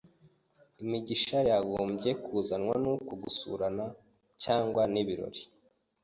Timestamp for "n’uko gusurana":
2.83-3.85